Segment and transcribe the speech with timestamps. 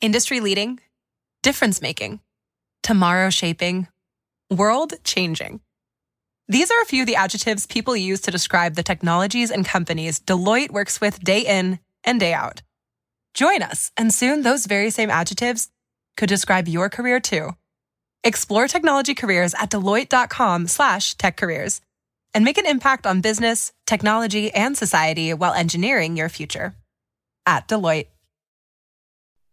[0.00, 0.78] Industry leading,
[1.42, 2.20] difference making,
[2.84, 3.88] tomorrow shaping,
[4.48, 5.58] world changing.
[6.46, 10.20] These are a few of the adjectives people use to describe the technologies and companies
[10.20, 12.62] Deloitte works with day in and day out.
[13.34, 15.68] Join us, and soon those very same adjectives
[16.16, 17.50] could describe your career too.
[18.22, 21.80] Explore technology careers at deloitte.com/slash tech careers
[22.34, 26.76] and make an impact on business, technology, and society while engineering your future.
[27.44, 28.06] At Deloitte.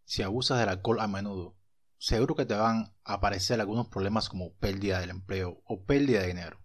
[0.05, 1.57] Si abusas del alcohol a menudo,
[1.97, 6.27] seguro que te van a aparecer algunos problemas como pérdida del empleo o pérdida de
[6.27, 6.61] dinero,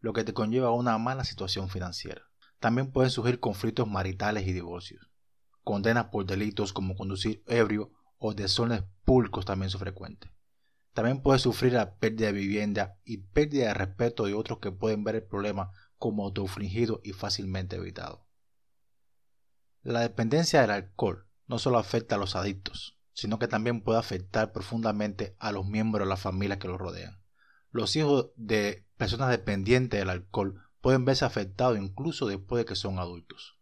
[0.00, 2.22] lo que te conlleva a una mala situación financiera.
[2.60, 5.10] También pueden surgir conflictos maritales y divorcios.
[5.64, 10.30] Condenas por delitos como conducir ebrio o desórdenes públicos también son frecuentes.
[10.92, 15.02] También puedes sufrir la pérdida de vivienda y pérdida de respeto de otros que pueden
[15.02, 18.26] ver el problema como autoinfligido y fácilmente evitado.
[19.82, 24.52] La dependencia del alcohol no solo afecta a los adictos, sino que también puede afectar
[24.52, 27.20] profundamente a los miembros de la familia que los rodean.
[27.70, 32.98] Los hijos de personas dependientes del alcohol pueden verse afectados incluso después de que son
[32.98, 33.58] adultos.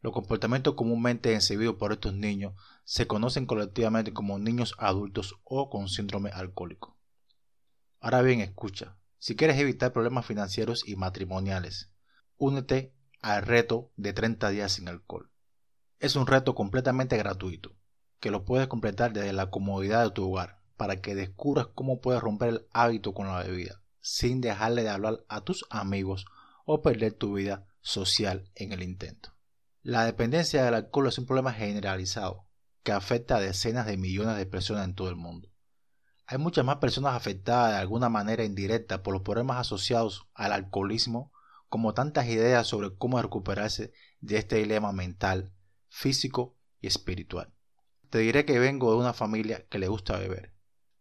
[0.00, 5.88] Los comportamientos comúnmente exhibidos por estos niños se conocen colectivamente como niños adultos o con
[5.88, 6.98] síndrome alcohólico.
[8.00, 11.92] Ahora bien, escucha, si quieres evitar problemas financieros y matrimoniales,
[12.36, 15.27] únete al reto de 30 días sin alcohol.
[16.00, 17.74] Es un reto completamente gratuito,
[18.20, 22.22] que lo puedes completar desde la comodidad de tu hogar, para que descubras cómo puedes
[22.22, 26.26] romper el hábito con la bebida, sin dejarle de hablar a tus amigos
[26.64, 29.34] o perder tu vida social en el intento.
[29.82, 32.46] La dependencia del alcohol es un problema generalizado
[32.84, 35.50] que afecta a decenas de millones de personas en todo el mundo.
[36.26, 41.32] Hay muchas más personas afectadas de alguna manera indirecta por los problemas asociados al alcoholismo,
[41.68, 45.52] como tantas ideas sobre cómo recuperarse de este dilema mental,
[45.88, 47.52] físico y espiritual.
[48.10, 50.54] Te diré que vengo de una familia que le gusta beber.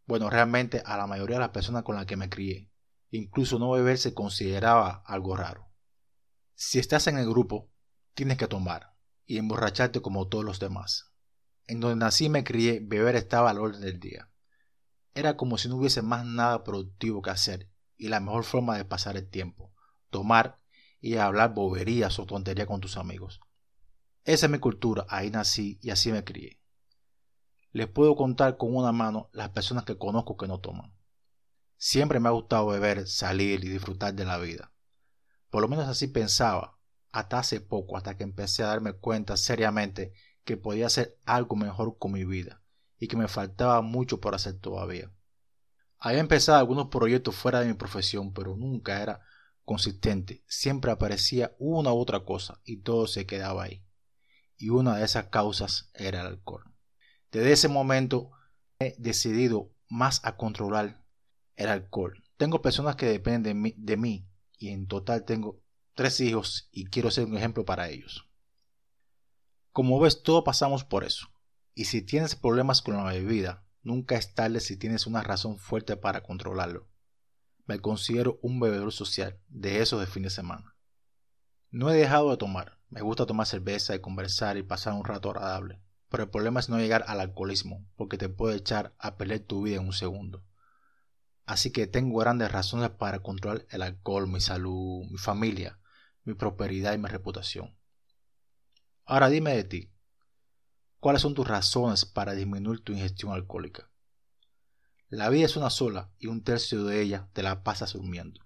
[0.05, 2.71] Bueno, realmente a la mayoría de las personas con las que me crié,
[3.11, 5.69] incluso no beber se consideraba algo raro.
[6.55, 7.69] Si estás en el grupo,
[8.13, 8.95] tienes que tomar
[9.25, 11.11] y emborracharte como todos los demás.
[11.67, 14.31] En donde nací y me crié, beber estaba al orden del día.
[15.13, 18.85] Era como si no hubiese más nada productivo que hacer y la mejor forma de
[18.85, 19.73] pasar el tiempo,
[20.09, 20.59] tomar
[20.99, 23.41] y hablar boberías o tonterías con tus amigos.
[24.27, 26.59] Esa es mi cultura, ahí nací y así me crié.
[27.71, 30.93] Les puedo contar con una mano las personas que conozco que no toman.
[31.77, 34.73] Siempre me ha gustado beber, salir y disfrutar de la vida.
[35.49, 36.77] Por lo menos así pensaba
[37.13, 40.11] hasta hace poco, hasta que empecé a darme cuenta seriamente
[40.43, 42.61] que podía hacer algo mejor con mi vida
[42.99, 45.09] y que me faltaba mucho por hacer todavía.
[45.99, 49.21] Había empezado algunos proyectos fuera de mi profesión, pero nunca era
[49.63, 50.43] consistente.
[50.47, 53.86] Siempre aparecía una u otra cosa y todo se quedaba ahí.
[54.57, 56.63] Y una de esas causas era el alcohol.
[57.31, 58.31] Desde ese momento
[58.79, 61.03] he decidido más a controlar
[61.55, 62.23] el alcohol.
[62.37, 65.61] Tengo personas que dependen de mí, y en total tengo
[65.93, 68.27] tres hijos y quiero ser un ejemplo para ellos.
[69.71, 71.27] Como ves, todos pasamos por eso.
[71.73, 75.95] Y si tienes problemas con la bebida, nunca es tarde si tienes una razón fuerte
[75.97, 76.87] para controlarlo.
[77.65, 80.76] Me considero un bebedor social, de esos de fin de semana.
[81.69, 85.29] No he dejado de tomar, me gusta tomar cerveza y conversar y pasar un rato
[85.29, 89.41] agradable, pero el problema es no llegar al alcoholismo, porque te puede echar a perder
[89.41, 90.43] tu vida en un segundo.
[91.45, 95.79] Así que tengo grandes razones para controlar el alcohol, mi salud, mi familia,
[96.23, 97.75] mi prosperidad y mi reputación.
[99.05, 99.91] Ahora dime de ti,
[100.99, 103.89] ¿cuáles son tus razones para disminuir tu ingestión alcohólica?
[105.09, 108.45] La vida es una sola y un tercio de ella te la pasas durmiendo.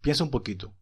[0.00, 0.74] Piensa un poquito,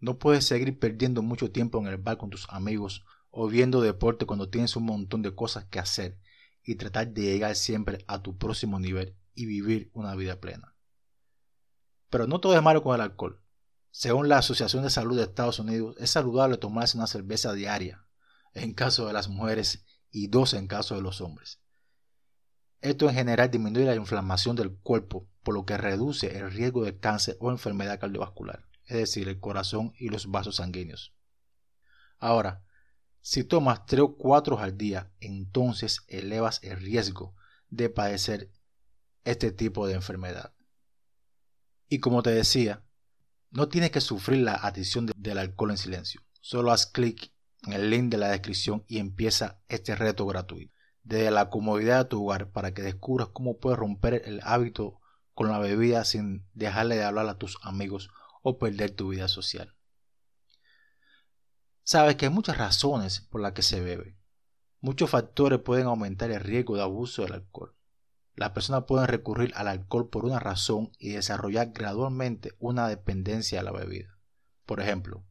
[0.00, 4.26] no puedes seguir perdiendo mucho tiempo en el bar con tus amigos o viendo deporte
[4.26, 6.18] cuando tienes un montón de cosas que hacer
[6.62, 10.74] y tratar de llegar siempre a tu próximo nivel y vivir una vida plena.
[12.10, 13.40] Pero no todo es malo con el alcohol.
[13.90, 18.04] Según la Asociación de Salud de Estados Unidos, es saludable tomarse una cerveza diaria
[18.54, 21.60] en caso de las mujeres y dos en caso de los hombres.
[22.80, 26.98] Esto en general disminuye la inflamación del cuerpo, por lo que reduce el riesgo de
[26.98, 31.14] cáncer o enfermedad cardiovascular, es decir, el corazón y los vasos sanguíneos.
[32.18, 32.64] Ahora,
[33.20, 37.34] si tomas 3 o 4 al día, entonces elevas el riesgo
[37.70, 38.50] de padecer
[39.24, 40.52] este tipo de enfermedad.
[41.88, 42.84] Y como te decía,
[43.50, 46.20] no tienes que sufrir la adicción del alcohol en silencio.
[46.40, 47.32] Solo haz clic
[47.62, 50.74] en el link de la descripción y empieza este reto gratuito.
[51.02, 55.00] Desde la comodidad de tu hogar para que descubras cómo puedes romper el hábito
[55.34, 58.10] con la bebida sin dejarle de hablar a tus amigos
[58.44, 59.74] o perder tu vida social.
[61.82, 64.18] Sabes que hay muchas razones por las que se bebe.
[64.80, 67.74] Muchos factores pueden aumentar el riesgo de abuso del alcohol.
[68.34, 73.62] Las personas pueden recurrir al alcohol por una razón y desarrollar gradualmente una dependencia a
[73.62, 74.18] la bebida.
[74.66, 75.24] Por ejemplo,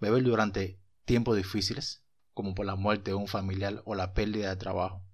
[0.00, 2.02] beber durante tiempos difíciles,
[2.34, 5.06] como por la muerte de un familiar o la pérdida de trabajo,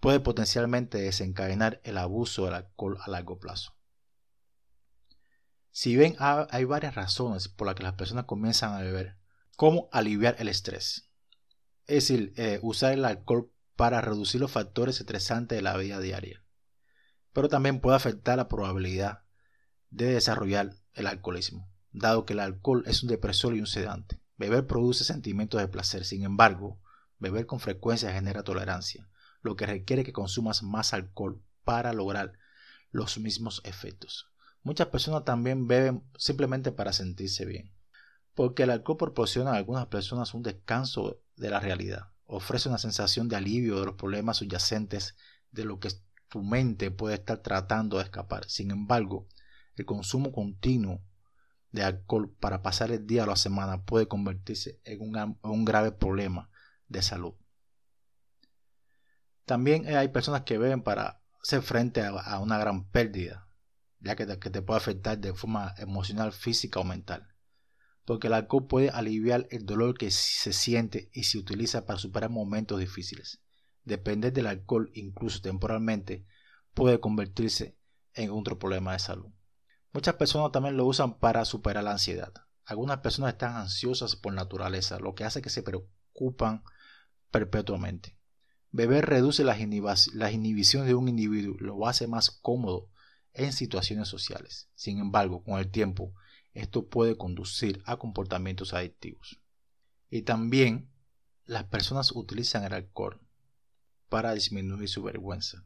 [0.00, 3.75] puede potencialmente desencadenar el abuso del alcohol a largo plazo.
[5.78, 9.18] Si ven, hay varias razones por las que las personas comienzan a beber.
[9.58, 11.10] ¿Cómo aliviar el estrés?
[11.84, 16.42] Es decir, eh, usar el alcohol para reducir los factores estresantes de la vida diaria.
[17.34, 19.24] Pero también puede afectar la probabilidad
[19.90, 24.22] de desarrollar el alcoholismo, dado que el alcohol es un depresor y un sedante.
[24.38, 26.80] Beber produce sentimientos de placer, sin embargo,
[27.18, 29.10] beber con frecuencia genera tolerancia,
[29.42, 32.32] lo que requiere que consumas más alcohol para lograr
[32.92, 34.30] los mismos efectos.
[34.66, 37.72] Muchas personas también beben simplemente para sentirse bien,
[38.34, 43.28] porque el alcohol proporciona a algunas personas un descanso de la realidad, ofrece una sensación
[43.28, 45.14] de alivio de los problemas subyacentes
[45.52, 45.90] de lo que
[46.28, 48.50] tu mente puede estar tratando de escapar.
[48.50, 49.28] Sin embargo,
[49.76, 51.00] el consumo continuo
[51.70, 54.98] de alcohol para pasar el día o la semana puede convertirse en
[55.42, 56.50] un, grave problema
[56.88, 57.34] de salud.
[59.44, 63.45] También hay personas que beben para hacer frente a, una gran pérdida,
[64.06, 67.28] ya que te, puede afectar de forma emocional, física o mental.
[68.04, 72.30] Porque el alcohol puede aliviar el dolor que se siente y se utiliza para superar
[72.30, 73.42] momentos difíciles.
[73.84, 76.24] Depender del alcohol, incluso temporalmente,
[76.72, 77.76] puede convertirse
[78.14, 79.32] en otro problema de salud.
[79.92, 82.32] Muchas personas también lo usan para superar la ansiedad.
[82.64, 86.62] Algunas personas están ansiosas por naturaleza, lo que hace que se preocupan
[87.30, 88.18] perpetuamente.
[88.72, 92.90] Beber reduce las, inhibiciones de un individuo, lo hace más cómodo
[93.36, 94.68] en situaciones sociales.
[94.74, 96.14] Sin embargo, con el tiempo,
[96.54, 99.40] esto puede conducir a comportamientos adictivos.
[100.10, 100.90] Y también
[101.44, 103.20] las personas utilizan el alcohol
[104.08, 105.64] para disminuir su vergüenza.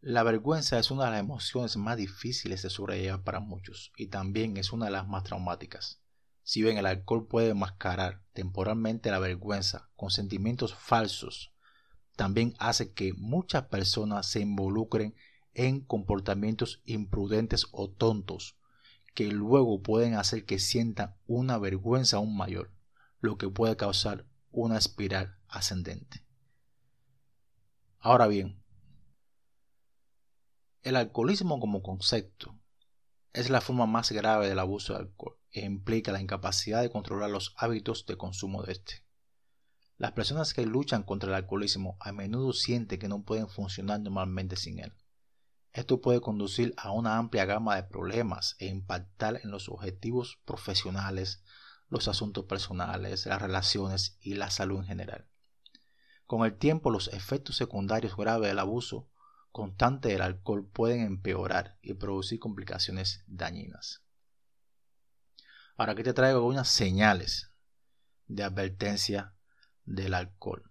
[0.00, 4.56] La vergüenza es una de las emociones más difíciles de sobrellevar para muchos y también
[4.56, 6.00] es una de las más traumáticas.
[6.42, 11.52] Si bien el alcohol puede mascarar temporalmente la vergüenza con sentimientos falsos,
[12.16, 15.14] también hace que muchas personas se involucren
[15.54, 18.56] en comportamientos imprudentes o tontos
[19.14, 22.72] que luego pueden hacer que sientan una vergüenza aún mayor,
[23.20, 26.24] lo que puede causar una espiral ascendente.
[27.98, 28.62] Ahora bien,
[30.82, 32.58] el alcoholismo como concepto
[33.32, 37.30] es la forma más grave del abuso de alcohol e implica la incapacidad de controlar
[37.30, 39.04] los hábitos de consumo de este.
[39.98, 44.56] Las personas que luchan contra el alcoholismo a menudo sienten que no pueden funcionar normalmente
[44.56, 44.94] sin él.
[45.72, 51.44] Esto puede conducir a una amplia gama de problemas e impactar en los objetivos profesionales,
[51.88, 55.26] los asuntos personales, las relaciones y la salud en general.
[56.26, 59.08] Con el tiempo, los efectos secundarios graves del abuso
[59.52, 64.02] constante del alcohol pueden empeorar y producir complicaciones dañinas.
[65.76, 67.50] Ahora aquí te traigo algunas señales
[68.26, 69.34] de advertencia
[69.84, 70.70] del alcohol,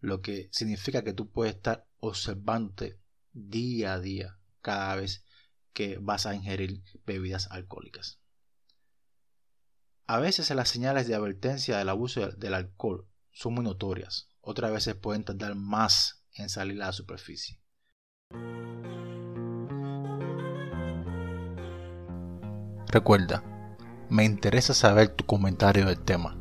[0.00, 2.98] lo que significa que tú puedes estar observándote
[3.38, 5.24] día a día cada vez
[5.72, 8.20] que vas a ingerir bebidas alcohólicas.
[10.06, 14.94] A veces las señales de advertencia del abuso del alcohol son muy notorias, otras veces
[14.94, 17.60] pueden tardar más en salir a la superficie.
[22.90, 23.44] Recuerda,
[24.08, 26.36] me interesa saber tu comentario del tema.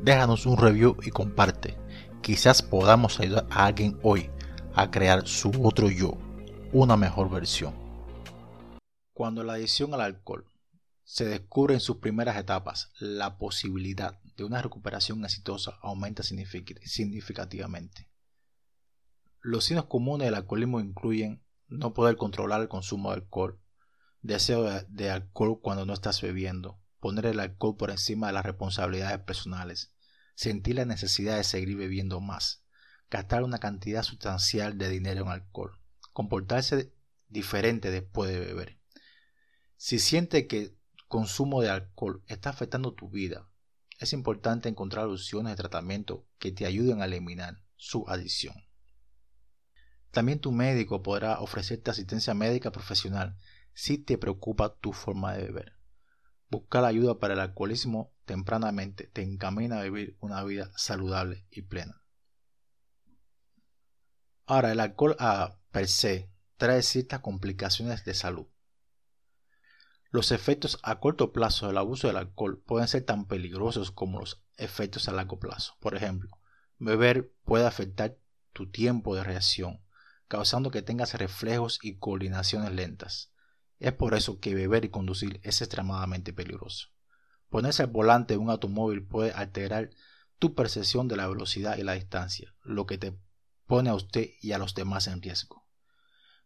[0.00, 1.76] Déjanos un review y comparte.
[2.22, 4.30] Quizás podamos ayudar a alguien hoy
[4.74, 6.16] a crear su otro yo,
[6.72, 7.74] una mejor versión.
[9.14, 10.44] Cuando la adicción al alcohol
[11.02, 18.10] se descubre en sus primeras etapas, la posibilidad de una recuperación exitosa aumenta significativamente.
[19.40, 23.58] Los signos comunes del alcoholismo incluyen no poder controlar el consumo de alcohol,
[24.20, 29.20] deseo de, alcohol cuando no estás bebiendo, poner el alcohol por encima de las responsabilidades
[29.20, 29.94] personales,
[30.34, 32.62] sentir la necesidad de seguir bebiendo más,
[33.10, 35.77] gastar una cantidad sustancial de dinero en alcohol,
[36.18, 36.92] comportarse
[37.28, 38.80] diferente después de beber.
[39.76, 43.48] Si siente que el consumo de alcohol está afectando tu vida,
[44.00, 48.56] es importante encontrar opciones de tratamiento que te ayuden a eliminar su adicción.
[50.10, 53.36] También tu médico podrá ofrecerte asistencia médica profesional
[53.72, 55.74] si te preocupa tu forma de beber.
[56.50, 62.02] Buscar ayuda para el alcoholismo tempranamente te encamina a vivir una vida saludable y plena.
[64.46, 68.46] Ahora, el alcohol a per se trae ciertas complicaciones de salud.
[70.10, 74.42] Los efectos a corto plazo del abuso del alcohol pueden ser tan peligrosos como los
[74.56, 75.76] efectos a largo plazo.
[75.80, 76.30] Por ejemplo,
[76.78, 78.16] beber puede afectar
[78.52, 79.82] tu tiempo de reacción,
[80.26, 83.32] causando que tengas reflejos y coordinaciones lentas.
[83.78, 86.88] Es por eso que beber y conducir es extremadamente peligroso.
[87.50, 89.90] Ponerse al volante de un automóvil puede alterar
[90.38, 93.18] tu percepción de la velocidad y la distancia, lo que te
[93.68, 95.64] pone a usted y a los demás en riesgo.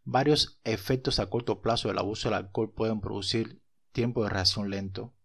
[0.03, 3.63] Varios efectos a corto plazo del abuso del alcohol pueden producir
[3.93, 5.15] tiempo de reacción lento,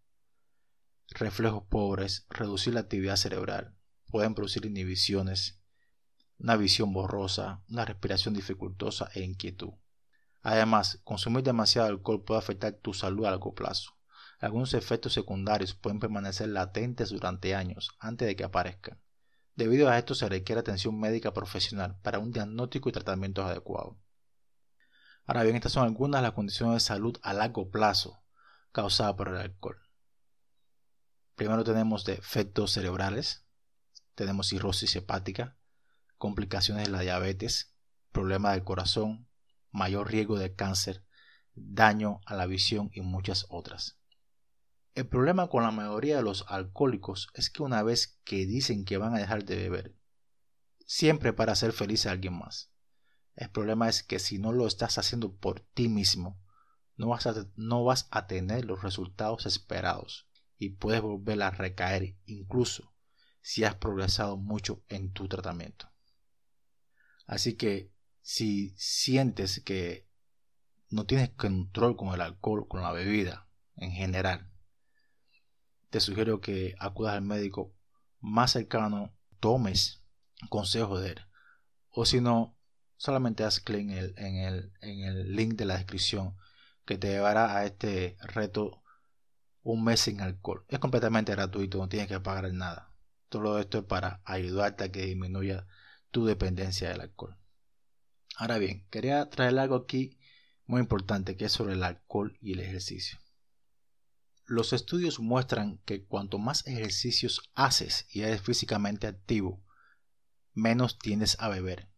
[1.10, 3.74] reflejos pobres, reducir la actividad cerebral,
[4.06, 5.60] pueden producir inhibiciones,
[6.38, 9.72] una visión borrosa, una respiración dificultosa e inquietud.
[10.42, 13.98] Además, consumir demasiado alcohol puede afectar tu salud a largo plazo.
[14.38, 19.00] Algunos efectos secundarios pueden permanecer latentes durante años antes de que aparezcan.
[19.58, 23.98] Debido a esto se requiere atención médica profesional para un diagnóstico y tratamiento adecuado.
[25.26, 28.22] Ahora bien, estas son algunas de las condiciones de salud a largo plazo
[28.70, 29.76] causadas por el alcohol.
[31.34, 33.46] Primero tenemos defectos cerebrales,
[34.14, 35.56] tenemos cirrosis hepática,
[36.18, 37.74] complicaciones de la diabetes,
[38.12, 39.26] problemas del corazón,
[39.72, 41.04] mayor riesgo de cáncer,
[41.56, 43.97] daño a la visión y muchas otras.
[44.98, 48.96] El problema con la mayoría de los alcohólicos es que una vez que dicen que
[48.98, 49.94] van a dejar de beber,
[50.86, 52.72] siempre para hacer feliz a alguien más.
[53.36, 56.42] El problema es que si no lo estás haciendo por ti mismo,
[56.96, 60.26] no vas a, no vas a tener los resultados esperados
[60.58, 62.92] y puedes volver a recaer incluso
[63.40, 65.92] si has progresado mucho en tu tratamiento.
[67.24, 70.08] Así que si sientes que
[70.90, 74.47] no tienes control con el alcohol, con la bebida en general,
[75.90, 77.74] te sugiero que acudas al médico
[78.20, 80.02] más cercano, tomes
[80.48, 81.20] consejo de él.
[81.90, 82.56] O si no,
[82.96, 86.36] solamente haz clic en el, en, el, en el link de la descripción
[86.84, 88.82] que te llevará a este reto
[89.62, 90.64] un mes sin alcohol.
[90.68, 92.94] Es completamente gratuito, no tienes que pagar nada.
[93.28, 95.66] Todo esto es para ayudarte a que disminuya
[96.10, 97.36] tu dependencia del alcohol.
[98.36, 100.18] Ahora bien, quería traer algo aquí
[100.64, 103.18] muy importante que es sobre el alcohol y el ejercicio.
[104.50, 109.62] Los estudios muestran que cuanto más ejercicios haces y eres físicamente activo,
[110.54, 111.90] menos tienes a beber.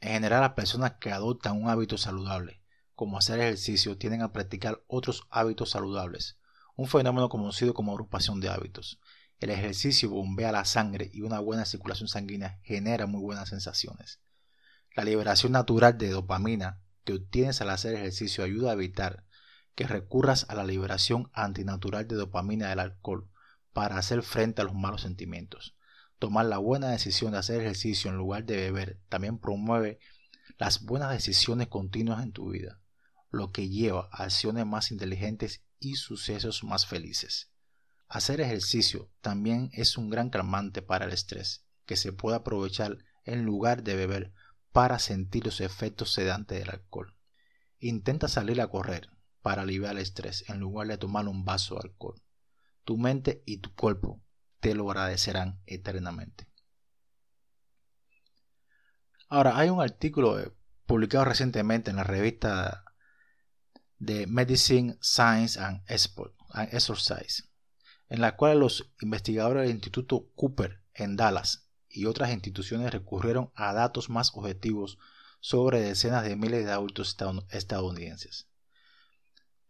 [0.00, 2.62] En general, las personas que adoptan un hábito saludable,
[2.94, 6.38] como hacer ejercicio, tienden a practicar otros hábitos saludables,
[6.76, 9.00] un fenómeno conocido como agrupación de hábitos.
[9.40, 14.20] El ejercicio bombea la sangre y una buena circulación sanguínea genera muy buenas sensaciones.
[14.94, 19.24] La liberación natural de dopamina que obtienes al hacer ejercicio ayuda a evitar
[19.74, 23.28] que recurras a la liberación antinatural de dopamina del alcohol
[23.72, 25.76] para hacer frente a los malos sentimientos.
[26.18, 29.98] Tomar la buena decisión de hacer ejercicio en lugar de beber también promueve
[30.58, 32.80] las buenas decisiones continuas en tu vida,
[33.30, 37.50] lo que lleva a acciones más inteligentes y sucesos más felices.
[38.08, 43.44] Hacer ejercicio también es un gran calmante para el estrés, que se puede aprovechar en
[43.44, 44.32] lugar de beber
[44.72, 47.16] para sentir los efectos sedantes del alcohol.
[47.80, 49.10] Intenta salir a correr,
[49.44, 52.18] para aliviar el estrés en lugar de tomar un vaso de alcohol.
[52.82, 54.22] Tu mente y tu cuerpo
[54.60, 56.48] te lo agradecerán eternamente.
[59.28, 60.50] Ahora, hay un artículo eh,
[60.86, 62.86] publicado recientemente en la revista
[63.98, 65.82] de Medicine, Science and,
[66.72, 67.44] Exercise,
[68.08, 73.74] en la cual los investigadores del Instituto Cooper en Dallas y otras instituciones recurrieron a
[73.74, 74.96] datos más objetivos
[75.40, 77.14] sobre decenas de miles de adultos
[77.50, 78.48] estadounidenses.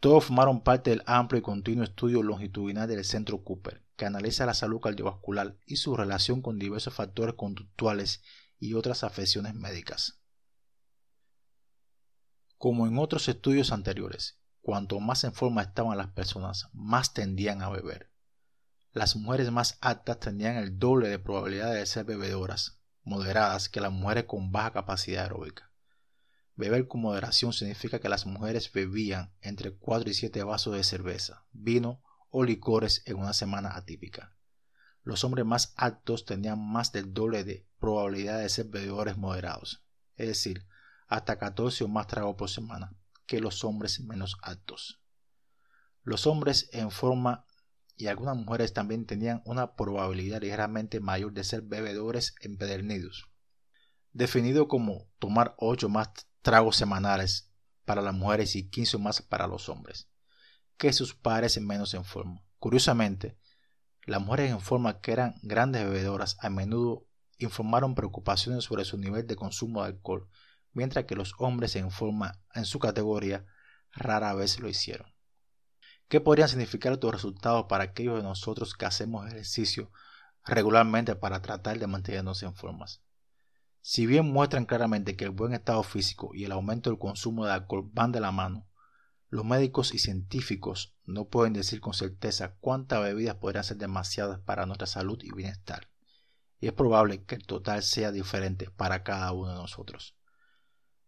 [0.05, 4.53] Todos formaron parte del amplio y continuo estudio longitudinal del Centro Cooper, que analiza la
[4.53, 8.23] salud cardiovascular y su relación con diversos factores conductuales
[8.59, 10.21] y otras afecciones médicas.
[12.59, 17.71] Como en otros estudios anteriores, cuanto más en forma estaban las personas, más tendían a
[17.71, 18.11] beber.
[18.93, 23.91] Las mujeres más altas tenían el doble de probabilidad de ser bebedoras moderadas que las
[23.91, 25.74] mujeres con baja capacidad aeróbica.
[26.57, 31.45] Beber con moderación significa que las mujeres bebían entre 4 y 7 vasos de cerveza,
[31.53, 34.37] vino o licores en una semana atípica.
[35.03, 39.85] Los hombres más altos tenían más del doble de probabilidad de ser bebedores moderados,
[40.17, 40.67] es decir,
[41.09, 42.97] hasta 14 o más tragos por semana,
[43.27, 45.03] que los hombres menos altos.
[46.03, 47.47] Los hombres en forma
[47.97, 53.29] y algunas mujeres también tenían una probabilidad ligeramente mayor de ser bebedores empedernidos,
[54.13, 56.11] definido como tomar 8 más
[56.45, 57.51] tragos semanales
[57.87, 60.11] para las mujeres y 15 más para los hombres,
[60.77, 62.45] que sus pares menos en forma.
[62.59, 63.39] Curiosamente,
[64.05, 67.07] las mujeres en forma que eran grandes bebedoras a menudo
[67.39, 70.29] informaron preocupaciones sobre su nivel de consumo de alcohol,
[70.75, 73.47] mientras que los hombres en forma en su categoría
[73.93, 75.15] rara vez lo hicieron.
[76.09, 79.91] ¿Qué podrían significar estos resultados para aquellos de nosotros que hacemos ejercicio
[80.45, 83.01] regularmente para tratar de mantenernos en formas?
[83.87, 87.53] Si bien muestran claramente que el buen estado físico y el aumento del consumo de
[87.53, 88.67] alcohol van de la mano,
[89.29, 94.65] los médicos y científicos no pueden decir con certeza cuántas bebidas podrían ser demasiadas para
[94.65, 95.91] nuestra salud y bienestar,
[96.61, 100.17] y es probable que el total sea diferente para cada uno de nosotros.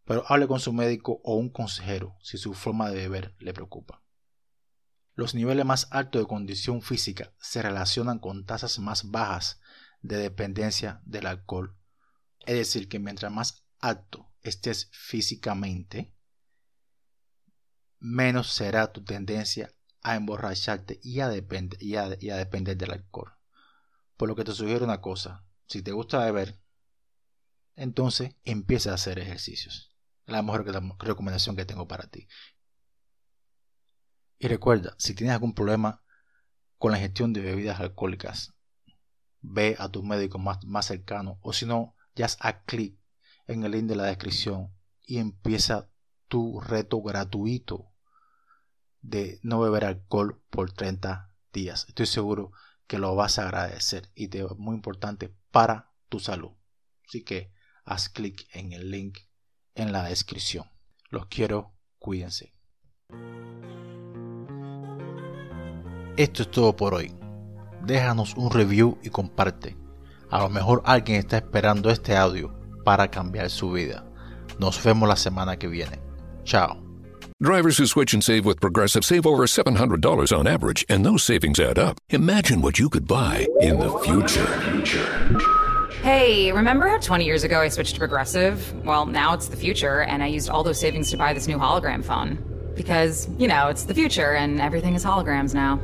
[0.04, 4.02] Pero hable con su médico o un consejero si su forma de beber le preocupa.
[5.14, 9.62] Los niveles más altos de condición física se relacionan con tasas más bajas
[10.02, 11.75] de dependencia del alcohol.
[12.40, 16.12] Es decir, que mientras más alto estés físicamente,
[17.98, 23.32] menos será tu tendencia a emborracharte y a, depender del alcohol.
[24.16, 26.60] Por lo que te sugiero una cosa, si te gusta beber,
[27.74, 29.92] entonces empieza a hacer ejercicios.
[30.26, 30.64] La mejor
[31.00, 32.28] recomendación que tengo para ti.
[34.38, 36.02] Y recuerda, si tienes algún problema
[36.78, 38.54] con la gestión de bebidas alcohólicas,
[39.40, 42.99] ve a tu médico más cercano o si no, ya haz clic
[43.46, 45.88] en el link de la descripción y empieza
[46.26, 47.92] tu reto gratuito
[49.02, 51.85] de no beber alcohol por 30 días.
[51.88, 52.50] Estoy seguro
[52.88, 56.52] que lo vas a agradecer y es muy importante para tu salud.
[57.06, 57.52] Así que
[57.85, 59.18] haz clic en el link
[59.75, 60.64] en la descripción.
[61.11, 62.52] Los quiero, cuídense.
[66.16, 67.14] Esto es todo por hoy.
[67.85, 69.85] Déjanos un review y comparte.
[70.30, 72.52] A lo mejor alguien está esperando este audio
[72.85, 74.04] para cambiar su vida.
[74.59, 75.99] Nos vemos la semana que viene.
[76.45, 76.83] Chao.
[77.42, 81.61] Drivers who switch and save with Progressive save over $700 on average, and those savings
[81.61, 81.99] add up.
[82.09, 84.47] Imagine what you could buy in the future.
[86.02, 88.73] Hey, remember how 20 years ago I switched to Progressive?
[88.87, 91.59] Well, now it's the future, and I used all those savings to buy this new
[91.59, 92.38] hologram phone.
[92.75, 95.80] Because, you know, it's the future and everything is holograms now.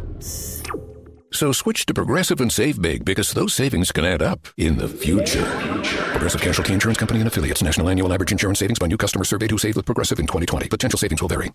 [1.32, 4.86] So switch to Progressive and save big because those savings can add up in the
[4.86, 5.44] future.
[6.10, 7.62] Progressive Casualty Insurance Company and affiliates.
[7.62, 10.68] National annual average insurance savings by new customers surveyed who saved with Progressive in 2020.
[10.68, 11.50] Potential savings will vary.